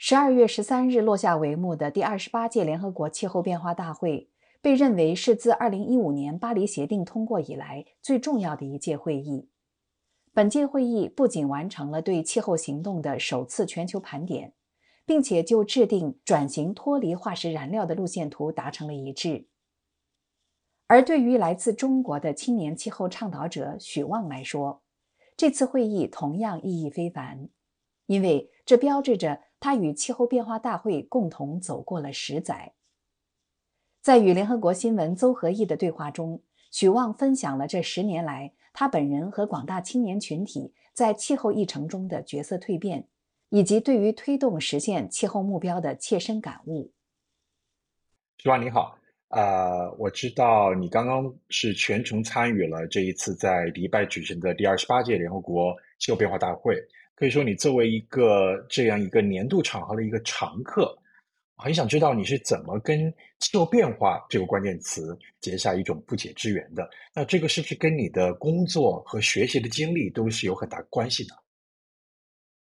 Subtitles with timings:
[0.00, 4.30] 十二月十三日落下帷幕的第二十八届联合国气候变化大会，
[4.62, 9.48] 被认为是自二零一五年巴黎协定通过以来最重要的一届会议。
[10.32, 14.52] 本届会议不仅完成了对气候行动的首次全球盘点，
[15.04, 19.48] 并且就制定转型脱离化石燃料的路线图达成了一致。
[20.86, 24.80] 而对于来自中国的青年气候倡导者许旺来说，
[25.36, 27.48] 这次会议同样意义非凡，
[28.06, 29.40] 因为这标志着。
[29.60, 32.74] 他与气候变化大会共同走过了十载，
[34.00, 36.40] 在与联合国新闻邹和义的对话中，
[36.70, 43.08] 许旺分享了这十年来他本人和广大青年群体在气候议程中的角色蜕变，
[43.48, 46.92] 以及对于推动实现气候目标的切身感悟。
[48.36, 48.96] 许旺你好，
[49.30, 56.76] 呃，我知道你刚刚是全程参与了这一次在迪拜举行的第二十八届联合国气候变化大会。
[57.18, 60.96] 可以说，你作为一个这样一个年度场合的一个常客，
[61.56, 66.88] 很想知道你是怎么跟气候变化这个关键词结下一种不解之缘的。
[67.12, 71.34] 那这个是不是跟你的工作和学习的经历都是有很大关系的？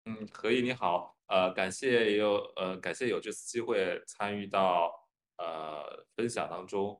[0.04, 0.62] 嗯，可以。
[0.62, 4.88] 你好，呃，感谢有呃，感谢有这次机会参与到
[5.36, 6.96] 呃分享当中。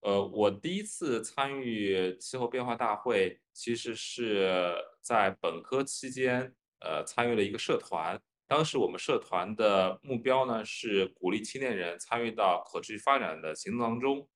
[0.00, 8.18] 呃，我第一次参与气候变化大会，其实是在本科期间，呃，参与了一个社团。
[8.48, 14.26] 当时我们社团的目标呢，是鼓励青年人参与到可持续发展的行动当中。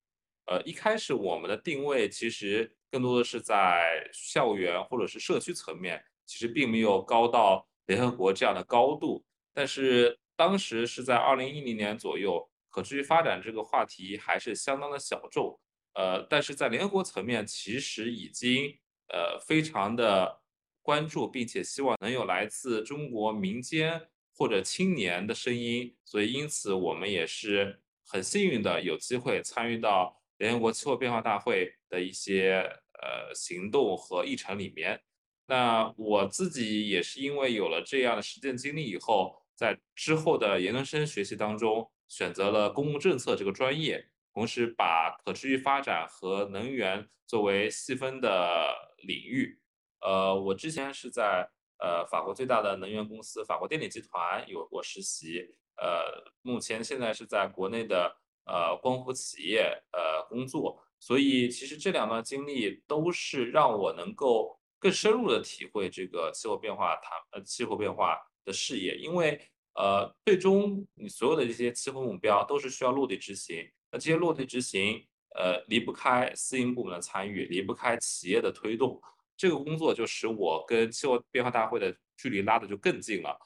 [0.45, 9.25] 呃，一开始我们的定位其实更多的是在校园或者是社区层面，其实并没有高到联合国这样的高度。
[9.55, 12.47] 但是当时是在二零一零年左右。
[12.75, 15.57] 可持续发展这个话题还是相当的小众，
[15.93, 20.41] 呃，但是在联合国层面，其实已经呃非常的
[20.83, 32.55] 关注，并且希望能有来自中国民间或者青年的声音，所以因此我们也是很幸运的有机会参与到联合国气候变化大会的一些
[33.01, 35.01] 呃行动和议程里面。
[35.47, 41.89] 那我自己也是因为有了这样的实践经历以后，在之后的研究生学习当中。
[42.09, 49.59] 选择了公共政策这个专业，同时把可持续发展和能源作为细分的领域。
[50.01, 51.49] 呃，我之前是在
[51.79, 60.81] 呃法国最大的能源公司法国电力集团有过实习，呃，目前现在是在国内的呃光伏企业呃工作。
[61.01, 69.41] 所以其实这两段经历都是让我能够更深入的体会这个气候变化谈呃气候变化的事业，因为。
[69.75, 73.69] 呃，最终你所有的这些气候目标都是需要落地执行。
[73.91, 75.05] 那这些落地执行，
[75.35, 79.01] 呃，离不开私营部门的参与，离不开企业的推动。
[79.37, 83.37] 这个工作就使我跟气候变化大会的距离拉的就更近了。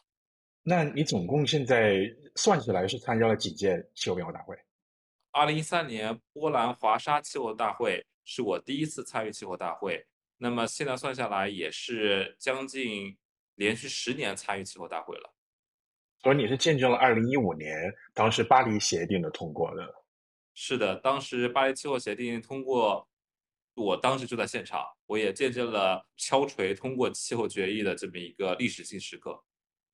[0.62, 4.54] 那你总共现在算起来是参加了几届气候变化大会？
[5.30, 10.06] 二零一三年波兰华沙气候大会是我第一次参与气候大会。
[10.36, 13.16] 那么现在算下来也是将近
[13.54, 15.34] 连续十年参与气候大会了。
[16.20, 17.72] 所以你是见证了二零一五年
[18.12, 19.94] 当时巴黎协定的通过的。
[20.60, 23.08] 是的，当时巴黎气候协定通过，
[23.74, 29.40] 我当时就在现场，我也见证了敲锤通过气候决议的这么一个历史性时刻。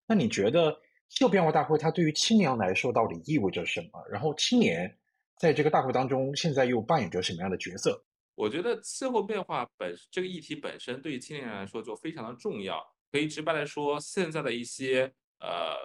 [0.07, 0.75] 那你觉得
[1.11, 4.03] 气候变化大会它对于青年来说到底意味着什么？
[4.11, 4.99] 然后青年
[5.39, 8.03] 在这个大会当中现在又扮演着什么样的角色？
[8.35, 12.83] 我觉得气候变化本这个议题本身对于青年人来说就非常的重要。
[13.13, 15.77] 可以直白来说，现在的一些呃。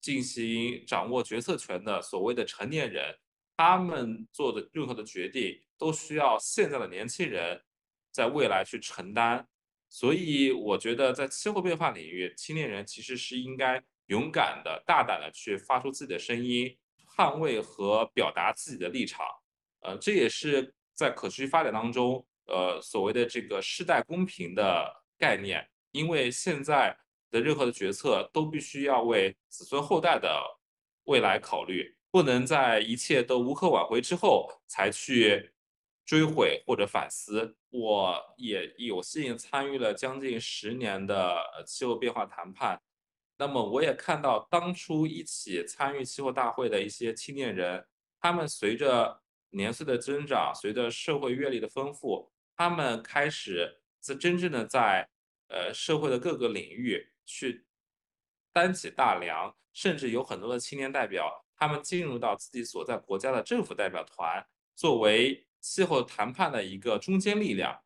[0.00, 3.14] 进行掌握决策权的所谓的成年人，
[3.56, 7.60] 他们做的任何的决定都需要现在的年轻人
[8.10, 9.46] 在未来去承担。
[9.88, 16.74] 所以，我觉得在气候变化领域，青年人其实是应该勇敢的、大胆的去发出自己的声音，
[17.16, 19.26] 捍卫和表达自己的立场。
[19.80, 26.96] 呃，这也是在可持续发展当中，呃，所谓的这个世代公平的概念，因为现在。
[27.30, 30.28] 的任何的决策都必须要为子孙后代的
[31.04, 35.52] 未来考虑，不能在一切都无可挽回之后才去
[36.04, 37.56] 追悔或者反思。
[37.70, 42.80] 我也有幸参与了将近十年的气候变化谈判，
[43.38, 47.86] 那么我也看到当初一起参与气候大会的一些青年人，
[48.20, 55.08] 他们随着年岁的增长，随着社会阅历的丰富，他们开始在真正的在
[55.48, 57.06] 呃社会的各个领域。
[57.30, 57.64] 去
[58.52, 64.44] 担起大梁，甚至有很多的青年代表，他们进入到自己所在国家的政府代表团，
[64.74, 67.78] 作为气候谈判的一个中坚力量。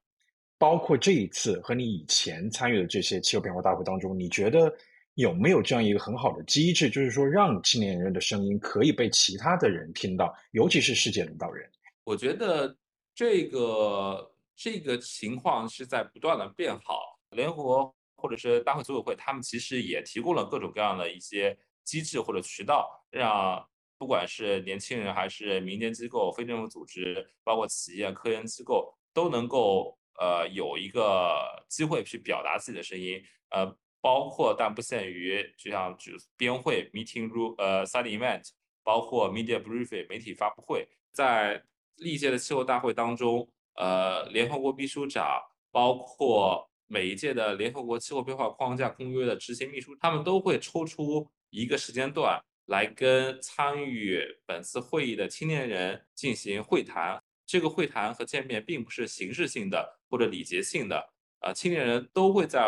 [0.56, 4.74] 包括这一次和你以前参与的这些气候变化大会当中，你觉得
[5.14, 11.70] 有没有这样一个很好的机制，就是说让青年人的声音可以被其他的人听到，尤其是世界领导人？
[12.04, 12.74] 我觉得
[13.14, 17.18] 这个这个情况是在不断的变好。
[17.30, 21.54] 联合国或者是大会组委会，他们其实也提供了各种各样的一些
[21.84, 23.62] 机制或者渠道，让
[23.98, 31.36] 不管是年轻人还是民间机构、非政府组织，包括企业、科研机构，都能够呃有一个
[31.68, 33.22] 机会去表达自己的声音。
[33.50, 33.66] 呃，
[34.00, 38.48] 包括但不限于，就像就编会 meeting room 呃 side event，
[38.82, 41.62] 包括 media briefing 媒体发布会，在
[41.96, 46.70] 历届的气候大会当中，呃，联合国秘书长包括。
[46.86, 57.22] 每一届的联合国气候变化框架公约的执行秘书，他们都会抽出一个时间段来跟参与本次会议的青年人进行会谈。
[57.46, 62.62] 这个会谈和见面并不是形式性的或者礼节性的，啊，青年人都会在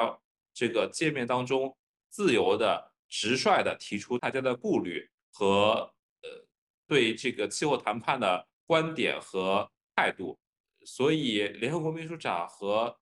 [0.52, 1.74] 这个见面当中
[2.10, 5.90] 自由的、直率的提出大家的顾虑和
[6.22, 6.46] 呃
[6.86, 10.38] 对这个气候谈判的观点和态度。
[10.84, 12.96] 所以，联合国秘书长和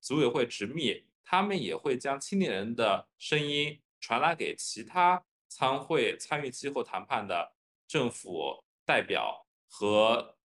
[0.00, 7.52] 组委会执秘，他们也会将青年人的声音传达给其他参会参与气候谈判的
[7.86, 10.36] 政府代表和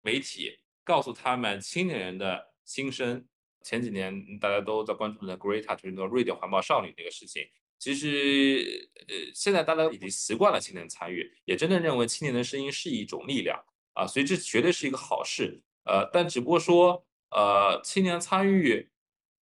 [0.00, 3.26] 媒体，告诉他们青年人的心声。
[3.62, 7.42] 前几年大家都在关注的 Greta 就是那个瑞典环保少女这个事情，
[7.78, 13.62] 其实呃现在大家已经习惯了青年参与，也真的认为青年的声音是一种力量
[13.92, 15.62] 啊，所以这绝对是一个好事。
[15.84, 18.90] 呃，但只不过说呃青年参与。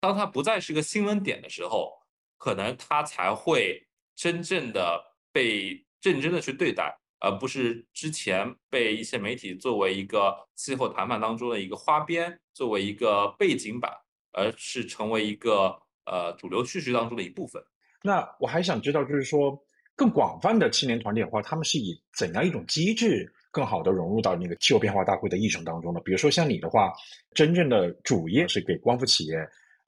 [0.02, 1.92] 当它不再是个新闻点的时候，
[2.36, 3.80] 可能它才会
[4.16, 5.00] 真正的
[5.32, 13.92] 被认真的去对待，而不是之前被一些媒体作为一个气候谈判当中的一个花边，作为一个背景板，
[14.32, 17.62] 而是成为一个呃主流叙事当中的一部分。
[18.02, 19.56] 那我还想知道，就是说
[19.94, 26.00] 更广泛的青年团体的话，他们是以怎样一种机制更好的融入到那个气候变化大会的议程当中呢？
[26.04, 26.92] 比如说像你的话，
[27.36, 29.36] 真正的主业是给光伏企业。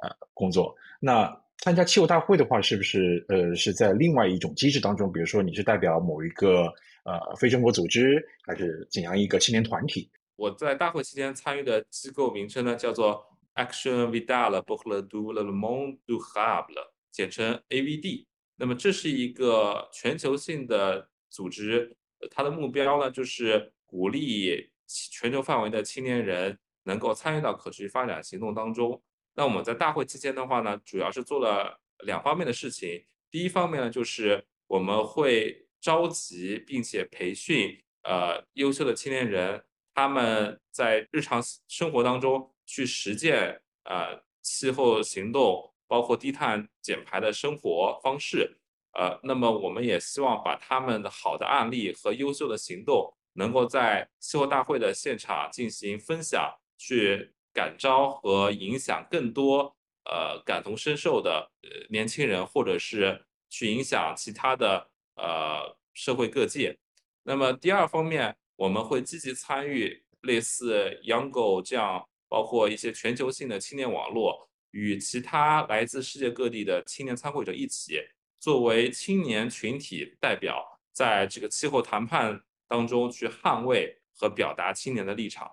[0.04, 5.10] 呃工作那参加气候大会的话，是不是呃是在另外一种机制当中？
[5.10, 6.64] 比如说你是代表某一个
[7.04, 10.10] 呃非政府组织，还是怎样一个青年团体？
[10.36, 13.24] 我在大会期间参与的机构名称呢，叫做
[13.54, 18.26] Action Vidal pour le Monde Durable，简称 AVD。
[18.56, 21.96] 那么这是一个全球性的组织，
[22.30, 29.00] 它的目标呢就是鼓励全球范围的青年人能够参与到可持续发展行动当中。
[29.36, 33.04] 那我们在大会期间的话呢，主要是做了两方面的事情。
[33.30, 48.58] 第一方面呢，就是我们会召集并且培训呃优秀的青年人，他们在日常生活当中去实践呃气候行动，包括低碳减排的生活方式。
[48.92, 57.33] 呃，那么我们也希望把他们的好的案例和优秀的行动，能够在气候大会的现场进行分享，去。
[57.54, 59.74] 感召和影响更多
[60.04, 66.76] 呃感同身受的呃年轻人，或者是去影响其他的呃社会各界。
[67.22, 78.00] 那么第二方面，我们会积极参与类似 Youngo 这样，包括一些全球性的青年网络，与其他来自世界各地的青年参会者一起，
[78.40, 80.62] 作为青年群体代表，
[80.92, 82.38] 在这个气候谈判
[82.68, 85.50] 当中去捍卫和表达青年的立场。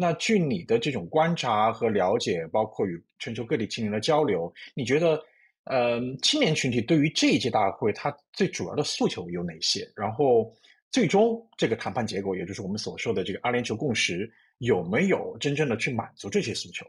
[0.00, 5.20] 那据你的这种观察和了解，包括与全球各地青年的交流，你觉得，
[5.64, 9.90] 呃，青年群体对于这一届大会，它最主要的诉求有哪些？
[9.96, 10.54] 然后，
[10.92, 16.86] 最终这个谈判结果，也就是我们所说的这个阿联酋共识，有没有真正的去满足这些诉求？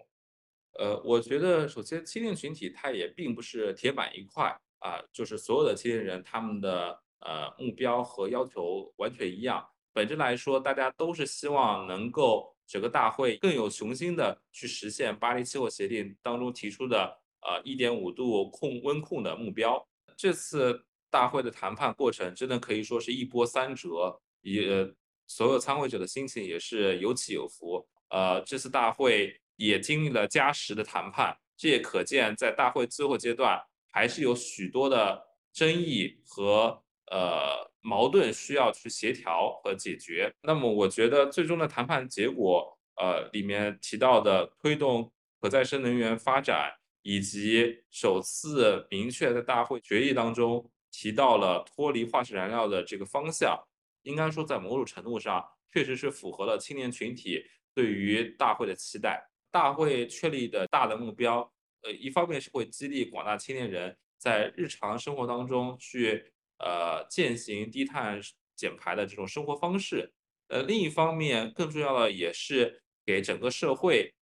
[0.78, 9.66] 呃，我觉得首先青年群体它也并不是铁板一块啊，就是所有的青年人他们的呃目标和要求完全一样。
[9.94, 12.56] 本质来说，大家都是希望能够。
[12.70, 16.98] 整个大会更有雄心的去实现巴黎气候协定当中提出的
[17.42, 19.84] 呃一点五度控温控的目标。
[20.16, 24.88] 这次大会的谈判过程真的可以说是一波三折，也
[25.26, 27.84] 所有参会者的心情也是有起有伏。
[28.10, 33.60] 呃，这次大会也经历了加时的谈判，这也可见在大会最后阶段
[33.92, 35.20] 还是有许多的
[35.52, 37.70] 争议和呃。
[37.82, 40.30] 矛盾需要去协调和解决。
[40.42, 46.74] 那么，我觉得最终的谈判结果，呃，里面提到的推动可再生能源发展，
[47.04, 53.58] 以及首次明确在大会决议当中提到了脱离化石燃料的这个方向，
[54.04, 57.42] 应该说在某种程度上确实是符合了青年群体
[57.74, 59.26] 对于大会的期待。
[59.52, 61.50] 大会确立的大的目标，
[61.84, 66.26] 呃，一方面是会激励广大青年人在日常生活当中去
[66.60, 68.22] 呃践行低碳
[68.56, 70.14] 减排的这种生活方式。
[70.48, 74.14] 呃，另一方面，更重要的也是给整个社会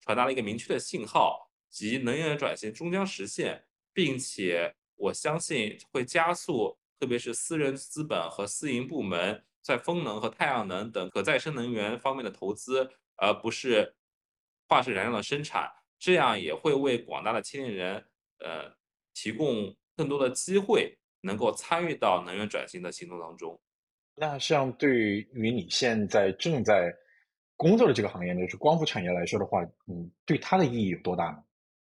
[0.00, 13.96] 传达了一个明确的信号，即能源转型终将实现，并且我相信会加速，特别是私人资本和私营部门在风能和太阳能等可再生能源方面的投资，而不是
[14.68, 15.68] 化石燃料的生产。
[15.98, 18.06] 这样也会为广大的青年人，
[18.38, 18.72] 呃，
[19.14, 23.58] 提供更多的机会，能够参与到能源转型的行动当中。
[24.14, 24.94] 那像对
[25.32, 26.94] 于你现在正在
[27.56, 31.42] 工作的这个行业，就是光伏产业来说的话，嗯，对它的意义有多大呢？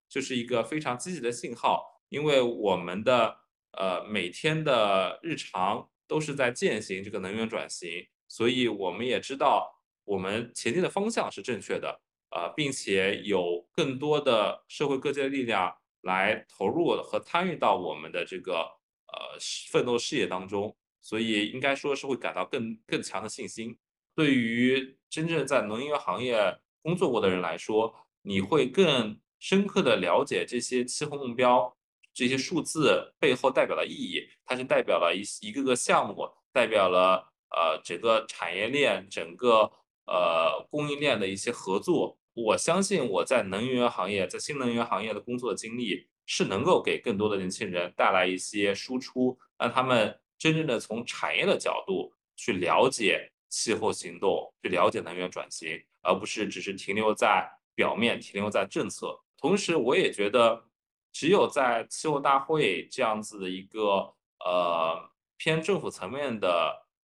[0.09, 3.37] 就是一个非常积极的信号，因为我们的
[3.73, 9.71] 呃每天的日常都是在践行这个能源转型，所以我们也知道
[10.05, 18.67] 我们前进的方向是正确的，呃，并且有更多的社会各界的力量来投入和参与到我们的这个
[19.13, 19.39] 呃
[19.71, 20.77] 奋斗事业当中。
[21.01, 23.75] 所以应该说是会感到更更强的信心。
[24.15, 31.75] 对于真正在能源行业工作过的人来说，你会更深刻的了解这些气候目标、
[32.13, 34.29] 这些数字背后代表的意义。
[34.45, 37.25] 它是代表了一一个个项目，代表了
[37.57, 39.71] 呃整个产业链、整个
[40.05, 42.19] 呃供应链的一些合作。
[42.35, 50.17] 我相信我在能源行业、在新能源行业的工作经历，是能够给更多的年轻人带来一些输出，让他们。
[50.41, 55.69] 真正的从产业的角度去了解气候行动，去了解能源转型，
[56.01, 57.45] 而不是只是停留在
[57.75, 59.19] 表面，停留在政策。
[59.37, 60.65] 同时，我也觉得，
[61.13, 66.49] 只有在气候大会这样子的一个呃偏政府层面的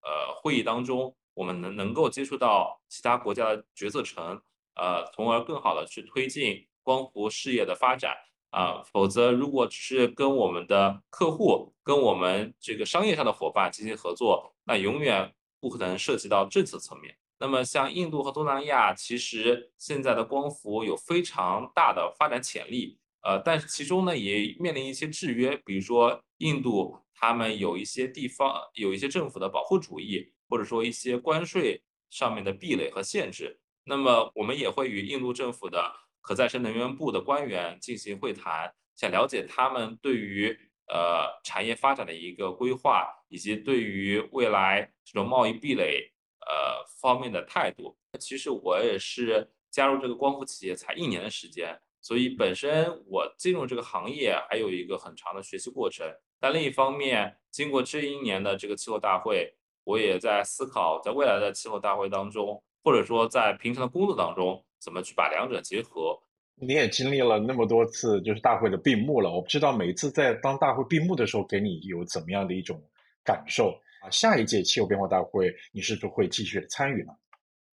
[0.03, 4.39] 呃会议当中，我们能能够接触到其他国家的决策层，
[4.75, 8.15] 呃，从而更好的去推进光伏事业的发展。
[8.53, 17.17] 啊，否则如果只是跟我们的客户、跟我们这个商业上的伙伴进行合作，那永远不可能涉及到政策层面。
[17.39, 31.81] 那么像印度和东南亚，其实现在的光伏有非常大的发展潜力，呃，但是其中呢也面临一些制约，比如说印度他们有一些地方有一些政府的保护主义，或者说一些关税
[32.11, 33.59] 上面的壁垒和限制。
[33.83, 36.02] 那么我们也会与印度政府的。
[36.23, 46.09] 可再生能源部的官员进行会谈，想了解他们对于呃产业发展的一个规划，以及对于未来这种贸易壁垒
[46.47, 47.97] 呃方面的态度。
[48.21, 56.07] 其实我也是加入这个光伏企业才一年的时间，所以本身我进入这个行业还有一个很长的学习过程。
[56.39, 59.53] 但另一方面，经过这一年的这个气候大会，
[59.83, 64.63] 我也在思考，在未来的气候大会当中，或者说在平常的工作当中。
[64.83, 66.19] 怎么去把两者结合？
[66.55, 69.31] 你也经历了那么多次，就是大会的闭幕了。
[69.31, 72.79] 我不知道每一次在当大会闭幕的时候，给你有怎么样的一种
[73.23, 73.69] 感受
[74.03, 74.09] 啊？
[74.11, 77.13] 下一届气候变化大会，你是不是会继续的参与呢？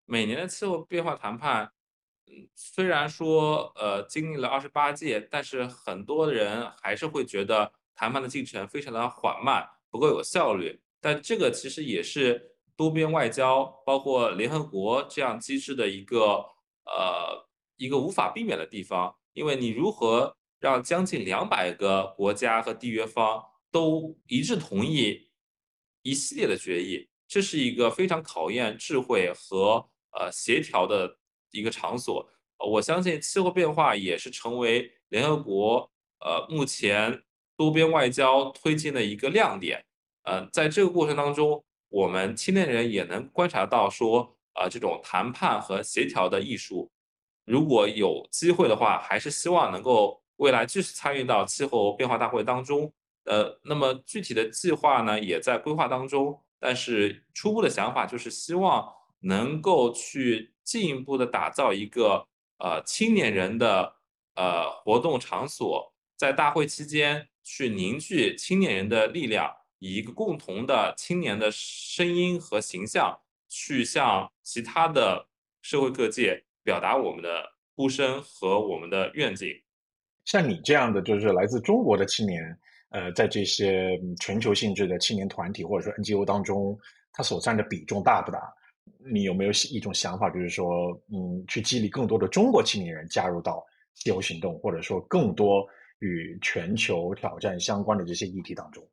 [0.05, 1.71] 每年的气候变化谈判，
[2.25, 10.81] 嗯，虽然说呃经历了二十八届，但是很多人还是会觉得谈判的进程非常的缓慢，不够有效率。
[10.99, 16.43] 但这个其实也是多边外交，包括联合国这样机制的一个。
[16.85, 17.47] 呃，
[17.77, 25.29] 一个无法避免的地方，因为你如何让将近两百个国家和缔约方都一致同意
[26.01, 31.17] 一系列的决议，这是一个非常考验智慧和呃协调的
[31.51, 32.27] 一个场所。
[32.57, 37.23] 我相信气候变化也是成为联合国呃目前
[37.55, 39.83] 多边外交推进的一个亮点。
[40.23, 44.35] 呃，在这个过程当中，我们青年人也能观察到说。
[44.53, 46.91] 啊，这种谈判和协调的艺术，
[47.45, 52.91] 如果有机会的话，还是希望能够未来继续参与到气候变化大会当中。
[53.25, 56.39] 呃，那么具体的计划呢，也在规划当中。
[56.59, 58.87] 但是初步的想法就是希望
[59.21, 62.27] 能够去进一步的打造一个
[62.57, 63.95] 呃青年人的
[64.35, 73.19] 呃活动场所，在大会期间去凝聚青年人的力量，以一个共同的青年的声音和形象。
[73.51, 75.27] 去向其他的
[75.61, 77.43] 社会各界表达我们的
[77.75, 79.49] 呼声和我们的愿景。
[80.23, 82.41] 像你这样的，就是来自中国的青年，
[82.91, 86.79] 呃，在这些全球性质的青年团体或者说 NGO 当中，
[87.11, 88.39] 他所占的比重大不大？
[89.11, 93.61] 你有没有一种想法，就是说，嗯，去激励更多的中国青年人加入到
[93.95, 95.67] 气候行动，或者说更多
[95.99, 98.87] 与全球挑战相关的这些议题当中？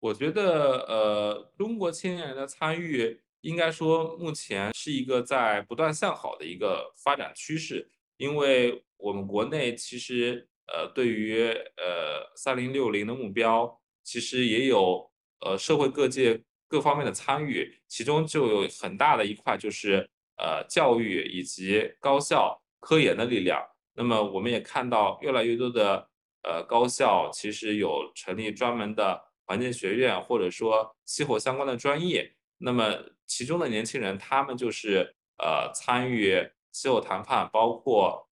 [0.00, 3.20] 我觉得，呃，中国青年人的参与。
[3.44, 7.86] 应该说，目前是一个在不断向好的一个发展趋势，
[8.16, 11.42] 因为我们国内其实呃，对于
[11.76, 15.10] 呃三零六零的目标，其实也有
[15.40, 20.08] 呃社会各界各方面的参与，其中就有很大的一块就是
[20.38, 23.62] 呃教育以及高校科研的力量。
[23.92, 26.08] 那么我们也看到越来越多的
[26.44, 32.34] 呃高校其实有成立专门的环境学院，或者说气候相关的专业。
[32.64, 38.28] 那么其中的年轻人，他们就是呃参与气候谈判，包括。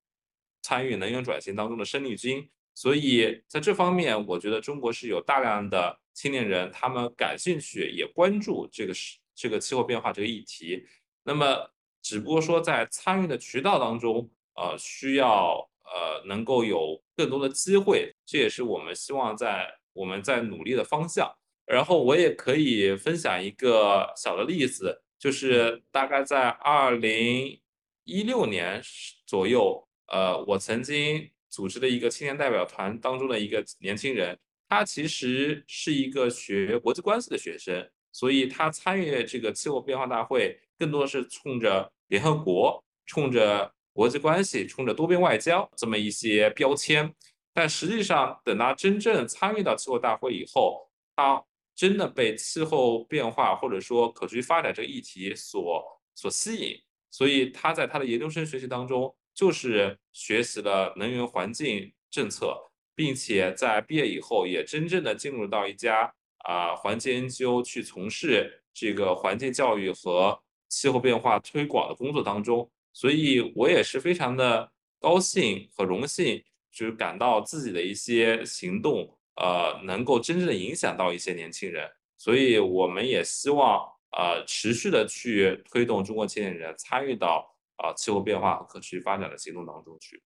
[0.65, 10.87] 参与能源转型当中的生力军，所以在这方面，我觉得中国是有大量的青年人，他们感兴趣，也关注这个是这个气候变化这个议题。
[11.25, 11.69] 那么，
[12.01, 21.29] 只不过说在参与的渠道当中，呃，需要呃能够有更多的机会，这也是我们希望在我们在努力的方向。
[21.67, 27.61] 然后，我也可以分享一个小的例子，就是大概在二零
[28.05, 28.83] 一六年
[29.27, 29.87] 左右。
[30.09, 34.39] 呃，我曾经组织的一个青年代表团当中的一个年轻人，
[34.69, 47.11] 他其实是一个学国际关系的学生，所以他参与这个气候变化大会，更多的是冲着联合国、冲着国际关系、冲着多边外交这么一些标签。
[47.55, 51.43] 但实际上，等他真正参与到气候大会以后，他
[51.83, 55.83] 真的被气候变化或者说可持续发展这个议题所
[56.15, 56.77] 所吸引，
[57.11, 59.13] 所以他在他的研究生学习当中。
[59.35, 62.55] 就是学习了能源环境政策，
[62.95, 66.13] 并且在毕业以后也真正的进入到一家
[66.45, 74.71] 啊环境研究去从事这个环境教育和气候变化推广的工作当中，所以我也是非常的
[75.01, 83.81] 高兴和荣幸，就是感到自己的一些行动，呃，能够真正的影响到一些年轻人，所以我们也希望
[84.17, 87.49] 呃持续的去推动中国青年人参与到。
[87.77, 90.23] 啊，气候变化和可持续发展的行动当中去。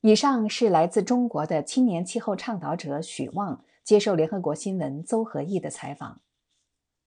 [0.00, 6.22] 以上是来自中国的青年气候倡导者许旺接受联合国新闻邹和义的采访。